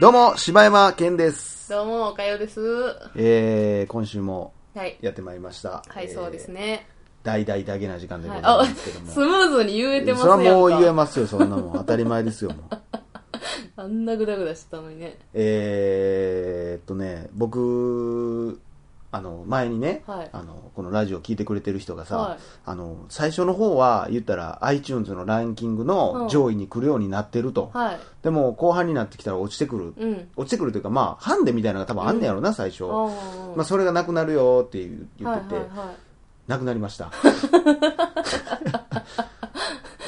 [0.00, 1.68] どうも、柴山健です。
[1.70, 2.60] どうも、おかよです。
[3.16, 4.96] えー、今週もはい。
[5.00, 5.82] やってまいりました。
[5.88, 6.48] はい、えーそうです。
[6.48, 6.86] ね。
[7.24, 9.10] 大々だけな時間でごはい、ざいあますけど、も。
[9.12, 10.48] スムーズに言えてますそれ。
[10.50, 11.72] はもう言えますよ、そんなもん。
[11.72, 12.76] 当たり前ですよ、もう。
[13.80, 15.18] あんなグダグダしてたのにね。
[15.34, 18.60] えーっとね、僕、
[19.10, 27.70] あの、前にね、はいあの、このラジオ聞いてくれてる人がさ、はいあの、最初の方は言ったら iTunes のランキングの上位に来るようになってると。
[27.72, 27.98] はい。
[28.22, 29.94] でも後半になってきたら落ちてくる。
[29.96, 30.28] うん。
[30.36, 32.84] 落ちてくるというか、まあ、ハンデみたいなのが多分あんねやろな、最初。
[32.84, 35.96] まあ、それがなくなるよって言言ってて、はいはいはい。
[36.46, 37.10] なくなりました。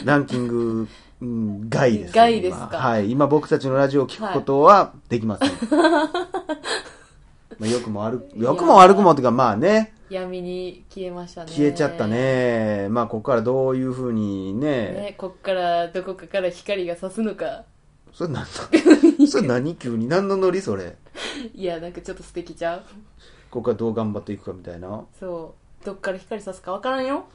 [0.04, 0.88] ランキング、
[1.20, 3.10] うん、外です、外ですか今はい。
[3.10, 5.51] 今僕たちのラジオを聞くことはできません。
[7.60, 11.52] まあ、よくも悪く、よくも悪くもっていうか、まあね、闇に消えましたね。
[11.52, 12.06] 消えちゃった。
[12.09, 12.88] ね。
[12.91, 17.65] まあ、ここからどういうふうにね、ね、こっから、どこかから光が差すのか。
[18.15, 18.46] それ何
[19.21, 20.09] の、それ何急に？
[20.09, 20.62] 何のノリ？
[20.62, 20.96] それ。
[21.54, 22.80] いや、なんかちょっと素敵ちゃう？
[23.51, 25.04] ここからどう頑張っていくかみたいな。
[25.21, 25.84] そう。
[25.84, 27.27] どっから光差すかわからんよ。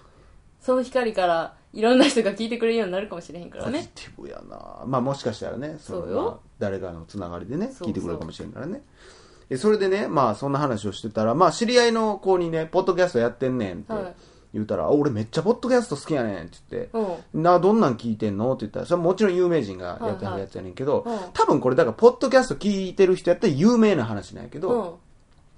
[0.60, 3.92] その光から、いろんな人が聞いてくれるようになるかもしれへんからポジね。
[3.94, 14.16] ティブやなまあもしかしたらねのそうよまあ誰かのつながりでねそうそう聞いてくれるかもしれんからねえそれでねまあそんな話をしてたらまあ知り合いの子にねポッドキャストやってんねんってはい
[14.56, 16.90] 言うたら、あ俺めっちゃポッドキャスト好きやねんって言って、
[17.34, 17.44] うん。
[17.44, 24.94] な、どんなん聞いてんのって言ったら、それもちろん有名人がやってはるやつやねんけど、はいはいうん多分これだから、ポッドキャスト聞いてる人やったら有名な話なんやけど、うん。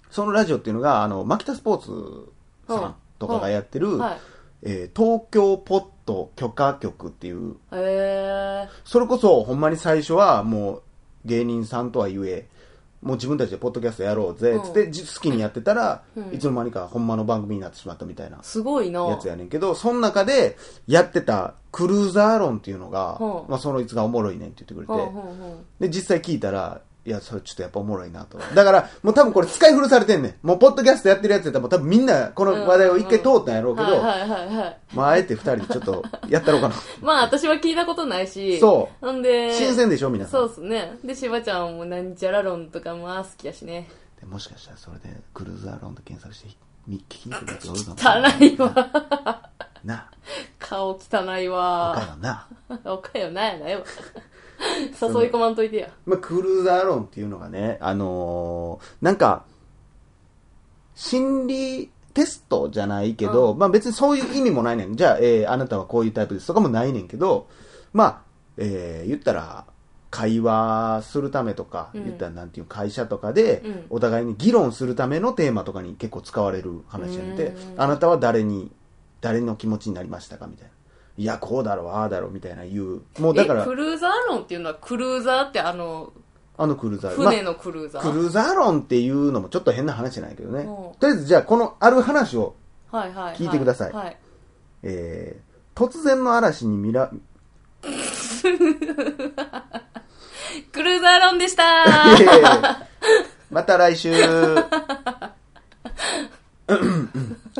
[0.09, 2.31] そのラジオっていうのが、あの、マキタスポーツ
[2.67, 4.17] さんとかがやってる、はい。
[4.63, 10.81] えー東京ポッド許可局っていう、へえそれこそほんまに最初はもう
[11.25, 12.47] 芸人さんとは言え、
[13.01, 19.05] もう自分たちでポッドキャストやろうぜ、うんつってじ好きにやってたら、うんいつの間にかほんまの番組になってしまったみたいなー、すごいな。
[19.07, 24.99] やつやねんけど、その中でやってたクルーザー論っていうのが、うんまあそのいつがおもろいねんって言ってくれ
[25.79, 25.87] て。
[25.87, 28.37] で、実際聞いたら、いや、それちょっとやっぱおもろいなと。
[28.53, 30.45] だから、もう多分これ使い古されてんねん。
[30.45, 34.01] もうポッドキャストやってるやつやったらもう多分みんなこの話題を一回通ったんやろうけど。
[34.93, 36.75] まああえて二人でちょっとやったろうかな。
[37.01, 38.59] まあ私は聞いたことないし。。
[38.59, 39.53] そうほんで。
[39.53, 40.31] 新鮮でしょ、皆さん。
[40.31, 40.97] そうっすね。
[41.01, 43.87] で、しばちゃんもなんちゃら論とかまあ好きやしね。
[44.19, 46.49] でもしかしたらそれでクルーザー論と検索して
[46.89, 49.49] 聞きに来るやつがおるかもしれな汚いわ。
[49.85, 50.09] な
[50.59, 52.01] 顔汚いあわか。
[52.01, 52.47] よな、
[52.91, 53.83] おかよ、なんやないわ。
[55.01, 55.89] 誘い込まんといてや。
[56.05, 59.43] まあ、クルーザー論っていうのがねあのーなんか
[60.95, 64.95] 心理テストじゃないけど、まあ別にそういう意味もないねん。
[64.95, 67.47] じゃあ、えーあなたはこういうタイプですとかもないねんけど
[67.93, 68.21] まあ、
[68.57, 69.65] えー言ったら
[70.09, 72.03] 会話するためとか、うん。
[72.05, 73.85] 言ったらなんていう会社とかで、うん。
[73.89, 77.47] お互いに議論するためのテーマとかに結構使われる話やねんて。
[77.47, 77.81] うん。
[77.81, 78.71] あなたは誰に
[79.21, 80.71] 誰の気持ちになりましたかみたいな
[81.17, 83.01] いやこうだろうああだろうみたいな言う。
[83.19, 86.13] もうだからえ、クルーザー論っていうのは、クルーザーってあの、
[86.57, 87.15] あのクルーザー。
[87.15, 88.01] 船のクルーザー？
[88.11, 90.59] クルーザー論っていうのもちょっと変な話じゃないけどね。
[90.61, 90.63] う。
[90.63, 92.55] んとりあえずじゃあこのある話を、
[92.91, 93.35] はいはいはい。
[93.35, 93.93] 聞いてください。
[93.93, 94.17] はい。
[94.83, 97.11] えー突然の嵐に見ら
[97.83, 97.87] ク
[100.81, 102.87] ルーザー論でした。
[103.51, 104.11] また来週。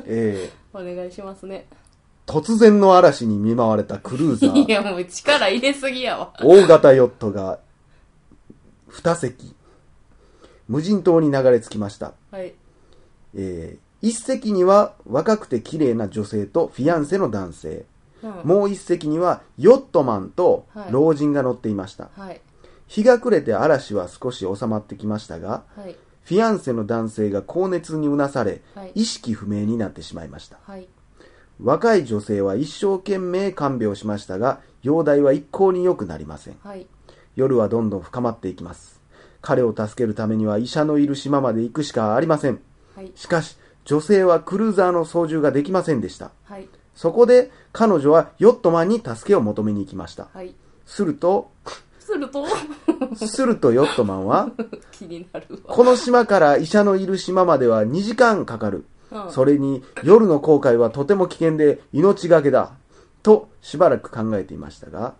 [0.05, 1.67] えお願いしますね。
[2.27, 6.33] ー突然の嵐に見舞われたクルーザー いや、もう力入れすぎやわ。
[6.43, 7.59] 大型ヨットが
[8.91, 9.55] 2隻
[10.67, 12.53] 無人島に流れ着きましたはい。
[13.35, 17.85] えー一隻には若くて綺麗な女性とフィアンセの男性
[18.23, 18.31] うん。
[18.43, 22.39] もう一隻にはヨットマンとはい老人が乗っていました、はい。
[22.87, 25.95] 日が暮れて嵐は少し収まってきましたがはい。
[26.23, 30.87] フィアンセの男性が高熱にうなされ、はい意識不明になってしまいましたはい。
[31.61, 36.87] 若い女性は一生懸命看病しましたが容体は一向に良くなりませんはい。
[37.35, 39.01] 夜はどんどん深まっていきます
[39.41, 42.59] 彼を助けるためには医者のいる島まで行くしかありません
[42.95, 43.11] はい。
[43.15, 46.67] しかし女性はクルーザーの操縦ができませんでしたはい。
[46.95, 50.53] そこで彼女はヨットマンに助けを求めに行きましたはい。
[50.85, 51.51] すると
[51.99, 52.45] すると、
[53.27, 54.49] するとヨットマンは
[54.91, 55.75] 気になるわ。
[55.75, 59.31] この島から医者のいる島までは2時間かかるうん。
[59.31, 62.71] それに夜の航海はとても危険で命がけだ。
[63.23, 65.13] としばらく考えていましたが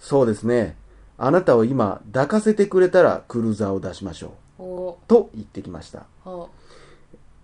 [0.00, 0.76] そうですね。
[1.18, 4.62] あなたを今抱かせてくれたらクルーザーを出しましょう。
[4.62, 4.98] お。
[5.08, 6.06] と言ってきました。
[6.24, 6.48] は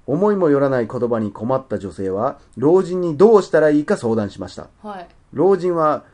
[0.07, 4.69] 思いもよらない言葉に困った女性は老人にどうしたらいいか相談しました。
[4.83, 5.09] はい。
[5.33, 6.05] 老人は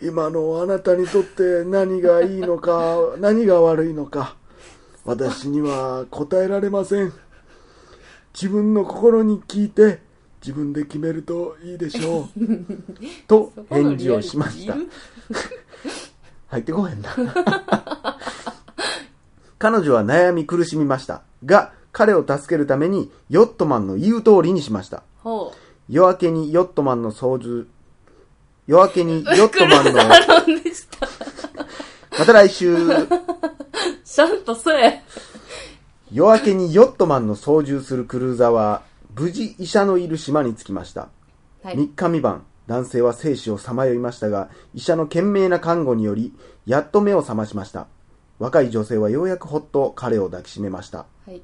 [0.00, 4.36] 今のあなたにとって何がいいのか何が悪いのか
[5.04, 7.12] 私には答えられません
[8.40, 9.98] 自分の心に聞いて
[10.40, 12.26] 自分で決めるといいでしょう
[13.26, 14.76] と返事をしました
[16.46, 17.10] 入ってこへんな。
[19.58, 21.22] 彼女は悩み苦しみました。
[21.44, 25.02] が、彼を助けるためにヨットマンの言う通りにしました。
[25.18, 25.52] ほ
[25.88, 27.68] 夜明けにヨットマンの操縦、
[28.66, 29.92] 夜明けにヨットマンの。
[32.18, 32.76] また来週、
[34.04, 35.02] ちゃんとそれ。
[36.10, 38.82] 夜明けにヨットマンの操縦するクルーザーは、
[39.14, 41.08] 無事医者のいる島に着きました。
[41.62, 41.74] はい。
[41.76, 46.32] 3日三晩、男性は生死をさまよいましたが、医者の懸命な看護により、
[46.66, 47.88] やっと目を覚ましました。
[48.38, 51.06] 若い女性はようやくほっと彼を抱きしめました。
[51.26, 51.42] はい。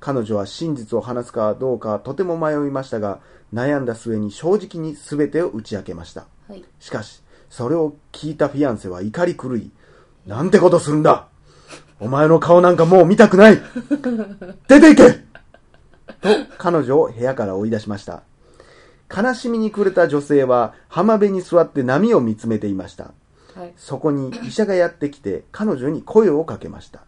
[0.00, 3.20] 彼女は真実を話すかどうかとても迷いましたが、
[3.52, 6.26] 悩んだ末に正直に全てを打ち明けました。
[6.48, 6.64] はい。
[6.80, 9.70] しかし、それを聞いたフィアンセは怒り狂い、
[10.26, 11.28] なんてことするんだ
[12.00, 13.58] お前の顔なんかもう見たくない
[14.68, 15.12] 出て行け
[16.20, 16.28] と
[16.58, 18.22] 彼女を部屋から追い出しました。
[19.14, 23.12] 悲しみに暮れた女性は浜辺に座って波を見つめていました。
[23.54, 23.72] はい。
[23.76, 27.00] そこに医者がやってきて彼女に声をかけました。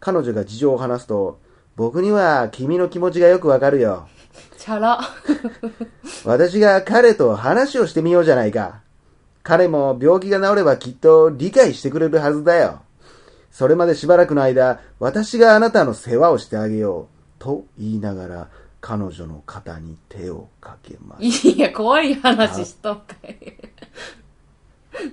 [0.00, 1.38] 彼女が事情を話すと、
[1.76, 4.08] 僕には君の気持ちがよくわかるよ。
[4.58, 5.00] チャラ。
[6.24, 8.80] 私が彼と話をしてみようじゃないか。
[9.42, 12.80] 彼も病気が治ればきっと理解してくれるはずだよ。
[13.52, 17.22] それまでしばらくの間、私があなたの世話をしてあげよう。
[17.38, 18.48] と言いながら、
[18.80, 21.48] 彼女の肩に手をかけます。
[21.48, 23.36] いや、怖い話しとんかい。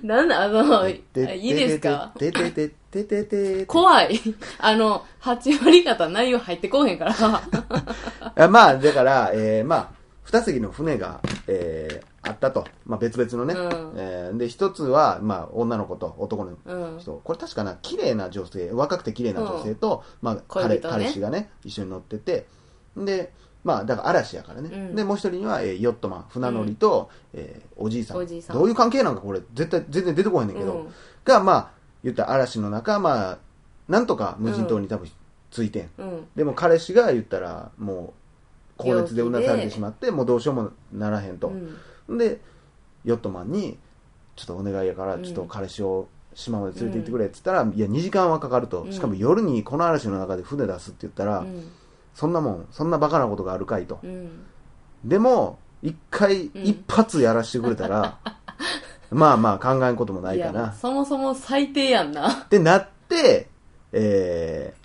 [0.02, 4.18] なんだ、あの、いいですかててててててて怖い。
[4.58, 7.14] あの、8割方内容入ってこうへんから。
[8.36, 9.88] あまあ、だから、えーまあ、
[10.24, 12.64] 二隻の船が、えーあったと。
[12.86, 13.54] まあ、別々のね。
[13.54, 16.98] うんえーで、一つは、まあ、女の子と男のうん。
[16.98, 17.20] 人。
[17.24, 22.46] これ確かな、綺麗な女性、若くて綺麗な女性と、まあ、彼、恋人ね彼氏がね、一緒に乗ってて、
[22.96, 23.32] で、
[23.64, 24.70] まあ、だから嵐やからね。
[24.72, 28.16] うんで、もう一人には、えーヨットマン、船乗りと、えーおじいさん。
[28.18, 30.88] おじいさんどういう関係なんかこれ、絶対、全然出てこへんねんけど、うん
[31.24, 31.70] が、まあ、
[32.02, 33.38] 言ったら嵐の中、まあ、
[33.88, 35.10] なんとか無人島に多分
[35.50, 35.90] ついてん。
[35.98, 36.28] うん。
[36.34, 38.14] でも彼氏が言ったらも
[38.78, 41.76] う高熱でうなされてしまってもうどうしようもならへんとう、ん。
[42.18, 42.40] で
[43.04, 43.78] ヨットマンに
[44.36, 45.22] 「ちょっとお願いやからうん。
[45.22, 48.92] ちょっと彼氏を島まで連れて行ってくれ」って言ったら「いや2時間はかかると、うん。
[48.92, 51.68] しかも夜にこの嵐の中で船出す」って言ったら、うん。
[52.14, 54.44] そんなもんそんなバカなことがあるかいと、うん。
[55.04, 56.62] でも一回、うん。
[56.64, 58.18] 一発やらしてくれたら
[59.10, 62.30] まあまあ考えんこともないかやなそもそも最低やんな。
[62.30, 63.48] ってなって
[63.92, 64.80] えー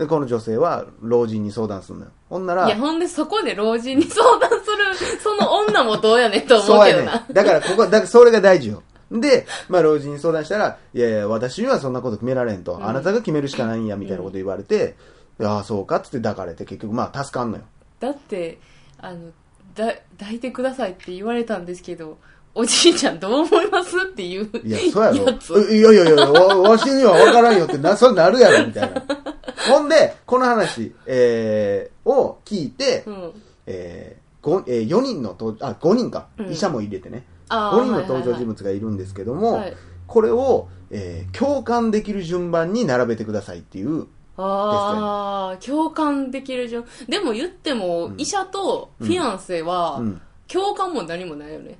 [0.00, 4.56] でこの女性は老人に相談するのよほんならいや、ほんでそこで老人に 相談す
[5.04, 7.26] る、その女もどうやねんと思うけどな。
[7.28, 7.32] ん。
[7.32, 8.82] だからここ、だからそれが大事よ。
[9.10, 12.74] で、まあ老人に相談したら、いやいや、私にはそんなこと決められんと。
[12.74, 14.94] うんあなたが決めるしかないんや、みたいなこと言われて、
[15.42, 17.64] ああ、そうかっつって抱かれて、結局まあ助かんのよ。
[17.98, 18.60] だって、
[19.00, 19.32] あの、
[19.74, 22.18] だ、抱いてくださいって言われたんですけど、
[22.54, 24.48] おじいちゃんどう思いますっていう。
[24.64, 25.68] いや、そうやろ。
[25.68, 29.02] いやいやいや、わわしには分からんよってな、そうなるやろ、みたいな。
[29.70, 33.32] ほんで、この話、えー、を聞いて、うん。
[33.66, 36.28] えー、ごえー、4人の登場、あ、5人か。
[36.38, 37.24] うん医者も入れてね。
[37.48, 39.76] あ5人の登場人物がいるんですけども、はい。
[40.06, 44.06] これを、えー共感できる順番に並べてくださいっていう、
[44.36, 46.84] ああ、共感できるじゃん。
[47.08, 50.20] でも言っても、うん医者とフィアンセは、うん。
[50.48, 51.78] 共感も何もないよね。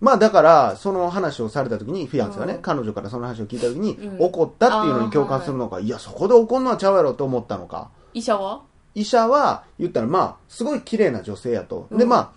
[0.00, 2.62] まあだから、その話をされた時に、フィアンセがね、うん。
[2.62, 4.22] 彼女からその話を聞いた時に、うん。
[4.22, 7.90] 怒ったっていうのに共感するのか、いや、そこで怒るのはちゃうやろと思ったのか。
[8.14, 8.62] 医者は？
[8.94, 11.88] 医者は、言ったらまあ、すごい綺麗な女性やと。
[11.90, 12.08] で、うん。
[12.08, 12.32] まあ、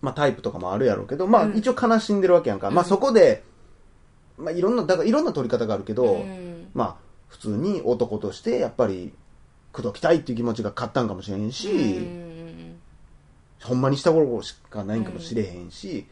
[0.00, 1.56] まあタイプとかもあるやろうけど、まあうん。
[1.56, 2.70] 一応悲しんでるわけやんか。
[2.70, 2.88] まあうん。
[2.88, 3.42] そこで、
[4.38, 6.68] まあいろんな、だからいろんな取り方があるけど、うん。
[6.74, 6.96] まあ、
[7.28, 9.12] 普通に男として、やっぱり、
[9.72, 12.76] 口説きたいっていう気持ちが勝ったんかもしれへんし、うん。
[13.62, 16.06] ほんまにした頃しかないんかもしれへんし、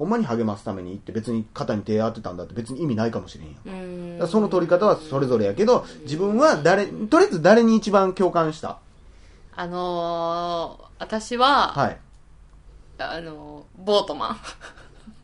[0.00, 4.28] ほんまに励ますために行って別に肩に手当てたんだって別に意味ないかもしれんやん。
[4.28, 8.78] その取り方はそれぞれやけど、自分は誰、とりあえず誰に一番共感した？
[9.54, 11.98] あのー、私は、はい。
[12.96, 14.36] あのー、ボートマン。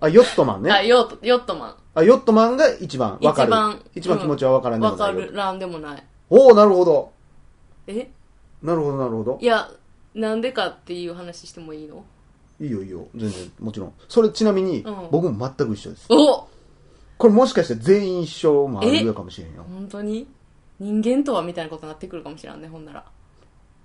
[0.01, 0.87] あ、ヨットマン あ、ね。
[0.87, 3.49] ヨット、ヨットマあ、ヨットマンが一番わかる。
[3.49, 4.83] 一番一番気持ちはわからんン。
[4.83, 6.03] でもないよわかるらんでもない。
[6.29, 7.13] おおなるほど。
[7.87, 8.11] え？
[8.63, 9.47] なるほど、なるほどい。
[9.47, 9.71] や、
[10.15, 12.05] なんでかっていう話してもいいの？
[12.61, 13.07] いいよ、いいよ。
[13.15, 13.93] 全然、もちろん。
[14.09, 16.07] それちなみに、うん僕も全く一緒です。
[16.11, 16.49] お
[17.19, 19.65] これもしかして全員一緒もあるかもしれんよ。
[19.69, 20.27] 本当に？
[20.79, 23.05] 人間とはみたいなことになってくるかもしれんね、ほんなら。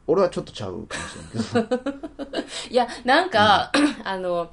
[0.08, 2.42] 俺はちょっとちゃうかもしれんけど。
[2.70, 3.72] いや、なんか、
[4.04, 4.50] あの、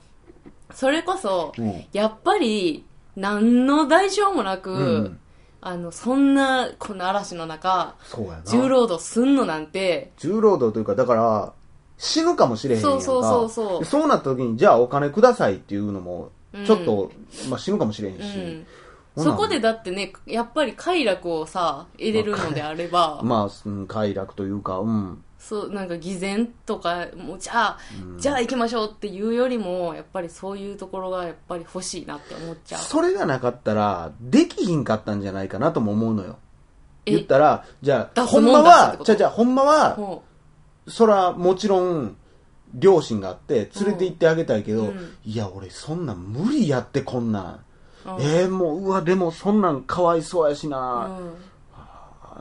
[0.73, 2.85] それこそ、うんやっぱり、
[3.17, 5.19] 何の代償もなく、うん
[5.61, 8.43] あの、そんな、この嵐の中、そうやな。
[8.47, 11.53] 重労働すんのなんて、重労働というか、だから、
[11.99, 13.01] 死ぬかもしれへんやんか。
[13.03, 17.13] そうそうそうそうでそうなった時に、じゃあお金くださいっていうのもうん、ちょっと、
[17.51, 18.67] まあ死ぬかもしれへんし、
[19.17, 19.25] うん。
[19.25, 25.23] そこでだってね、やっぱり快楽をさ、得れるのであれば、まあ、うん快楽というか、うん。
[25.39, 27.79] そう、なんか偽善とか、もうじゃあ、
[28.19, 32.81] じゃあ行きましょうっていうよりも、やっぱりそういうところがやっぱり欲しいなって思っちゃう。
[32.81, 36.39] それがなかったら、できひんかったんじゃないかなとも思うのよ。
[37.05, 37.13] え？
[37.13, 40.23] 言ったら、じゃあ、ほんまはじゃあじゃあほんまは、ほ
[40.89, 42.17] そら、もちろん、
[42.75, 47.45] 両親があって、連れて行ってあげたいけど、うんいや、俺、そんなん無理やって、こんなん。
[48.07, 48.11] う。
[48.11, 51.09] うんえー、もう、うわ、でも、そんなんかわいそうやしうな。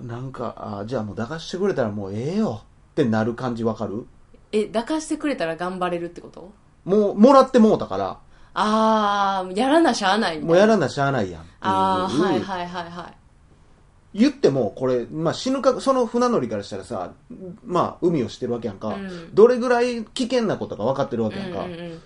[0.04, 2.62] んなんか、あじゃあもう抱かしてくれたらもうええよ。
[2.92, 4.06] ってなる感じわかる？
[4.52, 6.52] え、抱かしてくれたら頑張れるってこと？
[6.86, 8.18] もう、もらってもうたから、
[8.54, 10.40] あー、やらなしゃあない。
[10.40, 11.46] もうやらなしゃあないやん。
[11.62, 13.14] あー、はいはいはいはい。
[14.18, 17.12] 言っても、これ、まあ、死ぬか、その船乗りからしたらさ、
[17.64, 19.36] まあ、海をしてるわけやんか、うん。
[19.36, 22.02] どれぐらい危険なことか分かってるわけやんか、うんうん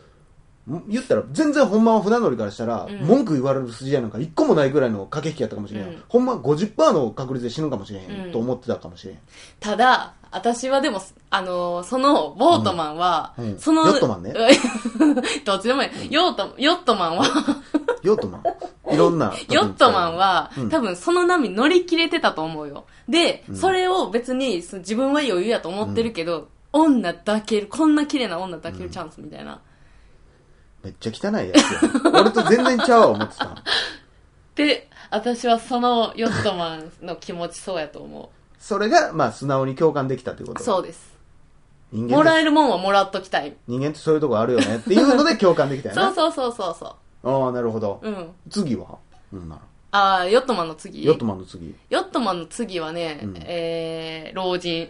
[0.68, 0.84] うん。
[0.89, 3.00] 言ったら、全然ほんまは船乗りからしたら、うん。
[3.00, 6.03] 文句言われる筋合いなんか一個もないぐらいの駆け引きやったかもしれん、うん。
[6.10, 8.32] ほんま50%の確率で死ぬかもしれへん、うん。
[8.34, 9.18] と思ってたかもしれん。
[9.62, 13.46] ただ、私はでも、あのーその、ボートマンは、うん。
[13.51, 13.58] うん。
[13.58, 14.34] その、ヨットマンね。
[15.46, 15.89] どっちでもいい。
[16.10, 17.25] ヨート、ヨットマンは、
[18.03, 18.44] ヨットマン。
[18.93, 19.33] いろんな。
[19.50, 22.86] ヨットマンは、うん多分その波乗り切れてたと思うよ。
[23.07, 29.60] で、それを別にそ自分は余裕やと思ってるけど、女抱ける、こんな綺麗な女抱けるチャンスみたいな。
[30.83, 32.12] めっちゃ汚いやつや。
[32.13, 33.63] 俺と全然ちゃうわ、思ってた。
[34.55, 40.55] で、私はそのヨットマンの気持ちそうやと思それが、まあ、素直に共感できたというこう。
[40.55, 40.63] と。
[40.63, 41.12] そうです。
[41.91, 43.55] 人間って、もらえるもんはもらっときたい。
[43.67, 44.77] 人間ってそういうとこあるよね。
[44.77, 46.01] っていうので共感できたよね。
[46.15, 47.99] そうそうそうそうそああ、なるほど。
[48.01, 48.07] う。
[48.07, 48.29] うん。
[48.49, 48.97] 次は？
[49.33, 49.61] うんなら。
[49.93, 51.03] あー、ヨットマンの次。
[51.05, 51.75] ヨットマンの次？
[51.89, 54.89] ヨットマンの次はね、うんえー、老人。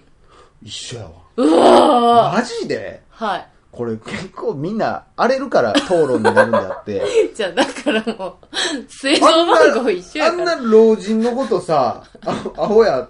[0.63, 1.11] 一緒やわ。
[1.37, 3.01] うわーマジで？
[3.09, 3.47] はい。
[3.71, 7.01] これ結構みんな荒れるから討論になるんであって。
[7.33, 8.47] じゃあ、だからもう、
[8.89, 10.51] 水道番号一緒やから。
[10.51, 13.07] あんな老人のことさ、あアホや、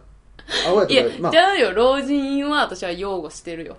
[0.68, 3.78] アホやといやか、、まあじ、ゃあよ、老人は私は擁護してるよ。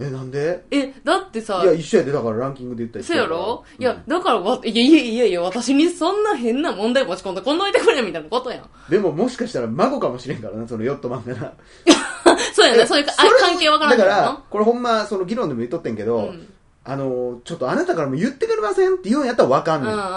[0.00, 0.64] え、なんで？
[0.70, 3.64] え、だってさい、や、一緒やで、だからランキングで言ったら一緒そうやろ？
[3.78, 8.70] いやうん、だからわ、いやいやいやいや、私にそんな変な問題持ち込んでこんどいてくれみたいなことやん。
[8.90, 11.52] でももしかしたら孫かもしれんからな、そのヨットマンがな。
[12.54, 13.06] そうやな、そういう
[13.40, 16.48] 関係わからんだからな、これほんま、その議論でも言っとってんけど、うん
[16.90, 19.92] あの、ちょっとあなたからも言ってくれませんって言うんやったらわかんねん。
[19.92, 20.08] うんうんう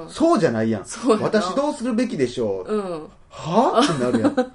[0.00, 0.10] んうん。
[0.10, 0.84] そうじゃないやん。
[0.84, 2.74] そう私どうするべきでしょう。
[2.74, 3.08] うん。
[3.30, 4.34] はぁってなるやん。
[4.36, 4.50] こ、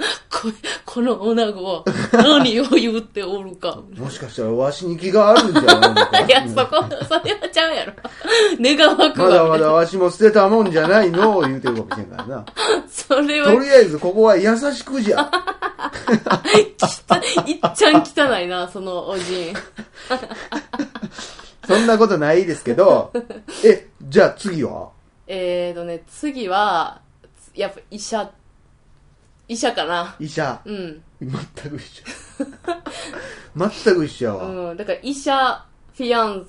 [0.85, 3.79] この女子は何を言っておるか。
[3.97, 6.19] もしかしたらわしに気があるんじゃないのか？
[6.19, 7.93] いや、うんそこ、それはちゃうやろ。
[8.61, 9.57] 願わくまだまは。
[9.57, 11.37] だわしも捨てたもんじゃないの？
[11.37, 12.45] を言うてるかもしれんからな。
[12.89, 15.31] それはと、りあえずここは優しくじゃ。
[17.47, 19.53] いっちゃん汚いな、そのおじん。
[21.67, 23.11] そんなことないですけど、
[23.65, 24.89] え、じゃあ次は？
[25.27, 27.01] えーとね、次は、
[27.53, 28.29] やっぱ医者、
[29.47, 30.15] 医者かな。
[30.19, 30.59] 医者。
[30.65, 31.03] うん。
[31.21, 31.31] 全
[31.71, 32.03] く一緒。
[33.55, 34.45] 全く一緒やわ。
[34.71, 34.77] うん。
[34.77, 35.63] だから医者、
[35.95, 36.45] フィアン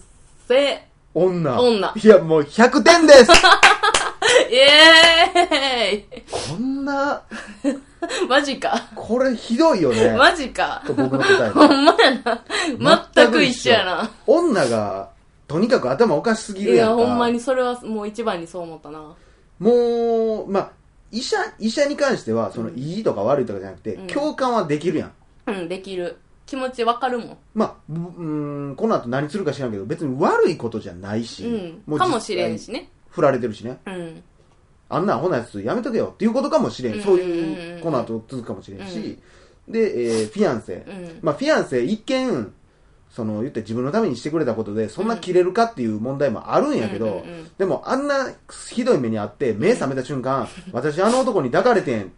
[0.49, 1.61] セ、女。
[1.61, 3.33] 女いや、もう100点です
[4.51, 7.23] イエーイこんな、
[8.29, 8.89] マジか。
[8.95, 10.15] これひどいよね。
[10.17, 10.83] マジか。
[10.87, 12.39] 僕の答えほんまや
[12.81, 13.05] な。
[13.15, 14.11] 全く一緒やな。
[14.27, 15.11] 女が、
[15.47, 17.07] とにかく頭おかしすぎるいや、やんか。
[17.07, 19.15] ほんまにそれはもう一番にそう思ったな。
[19.59, 20.71] もう、まあ、
[21.13, 25.13] 医者、医者に関しては、その、いいとか悪いとかじゃなくて、うん共感はできるやん。
[25.47, 26.17] うん、できる。
[26.47, 27.37] 気持ちわかるもん。
[27.55, 31.45] まあ、うーん、この後何するか知らんけど、別に悪いことじゃないし、
[31.89, 31.99] うん。
[31.99, 32.89] かもしれんしね。
[33.11, 33.79] 振られてるしね。
[33.87, 34.23] うん。
[34.89, 36.95] あんなアホなやつやめとけよっていうことかもしれん。
[36.95, 39.19] うんそういう、この後続くかもしれんし。
[39.69, 40.85] で、えーフィアンセ。
[40.87, 41.19] うん。
[41.23, 42.53] まあ、フィアンセ一見、
[43.11, 47.25] その、言って自分のためにしてくれたことで、そんな切れるかっていう問題もあるんやけど、
[47.57, 48.31] でもあんな
[48.71, 52.13] ひどい目にあって、目覚めた瞬間、私あの男に抱かれてん、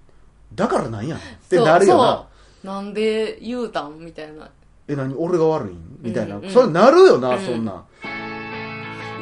[0.54, 2.26] だからなんやんってなるよな。
[2.64, 4.50] なんで言うたんみたいな。
[4.88, 5.14] え、何？
[5.14, 5.98] 俺が悪いん？
[6.00, 7.84] みたいな、それなるよな、うんそんなん。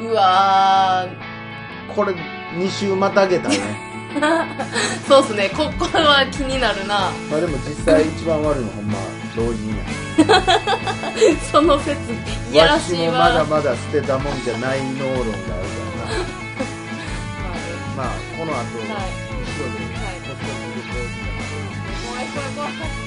[0.01, 1.05] うわ
[1.95, 2.15] これ、
[2.55, 3.57] 2週またげたね。
[3.83, 3.87] ー。
[5.07, 5.49] そうっすね。
[5.55, 7.11] こ、これは気になるな。
[7.29, 8.97] まあでも実際一番悪いのほんま、
[9.35, 9.75] 老人や。
[11.51, 11.97] その説、
[12.51, 13.45] いやらしいわしもまだわ。
[13.45, 15.47] まだ捨てたもんじゃない能論があるか
[16.01, 16.23] らな。
[17.95, 18.67] まあ、この後、はい。
[18.67, 20.97] 後ろで、はいもしかすると
[22.07, 23.06] 怖い怖い怖い。